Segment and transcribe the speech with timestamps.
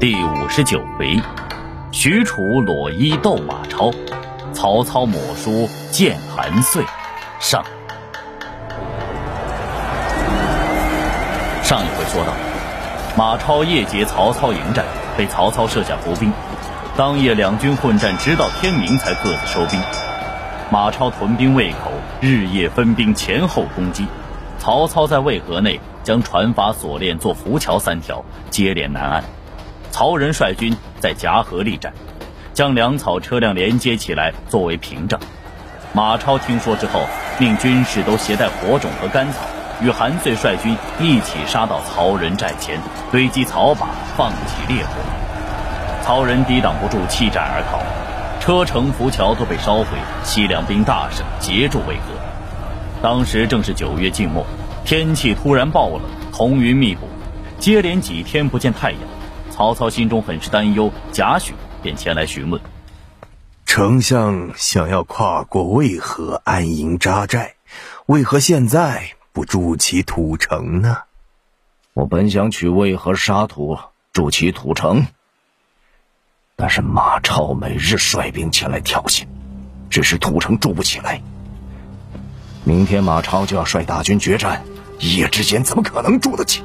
[0.00, 1.20] 第五十九回，
[1.92, 3.90] 许褚裸衣斗马超，
[4.50, 6.82] 曹操抹书见韩遂。
[7.38, 7.62] 上
[11.62, 12.32] 上一回说到，
[13.14, 14.82] 马超夜劫曹操营寨，
[15.18, 16.32] 被曹操设下伏兵。
[16.96, 19.78] 当夜两军混战，直到天明才各自收兵。
[20.70, 21.90] 马超屯兵渭口，
[22.22, 24.06] 日夜分兵前后攻击。
[24.58, 29.22] 曹操在渭河内将船筏锁链做浮桥三条，接连南岸。
[29.90, 31.92] 曹仁率军在夹河立战，
[32.54, 35.20] 将粮草车辆连接起来作为屏障。
[35.92, 37.02] 马超听说之后，
[37.38, 39.40] 命军士都携带火种和干草，
[39.82, 42.78] 与韩遂率军一起杀到曹仁寨前，
[43.10, 44.90] 堆积草把，放起烈火。
[46.02, 47.80] 曹仁抵挡不住，弃寨而逃，
[48.40, 49.86] 车城浮桥都被烧毁。
[50.22, 52.14] 西凉兵大胜，截住渭河。
[53.02, 54.46] 当时正是九月静末，
[54.84, 57.08] 天气突然暴冷，红云密布，
[57.58, 59.00] 接连几天不见太阳。
[59.60, 62.58] 曹操心中很是担忧，贾诩便前来询问
[63.66, 67.56] ：“丞相想要跨过渭河安营扎寨，
[68.06, 70.96] 为何现在不筑起土城呢？”
[71.92, 73.76] 我本想取渭河沙土，
[74.14, 75.04] 筑起土城，
[76.56, 79.26] 但是马超每日率兵前来挑衅，
[79.90, 81.20] 只是土城筑不起来。
[82.64, 84.64] 明天马超就要率大军决战，
[84.98, 86.62] 一夜之间怎么可能筑得起？